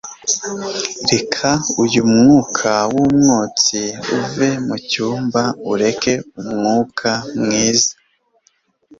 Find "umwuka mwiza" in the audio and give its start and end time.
6.41-7.91